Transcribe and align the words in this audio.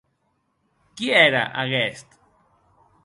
Qui 0.95 1.11
ère 1.17 1.37
aguest? 1.63 2.09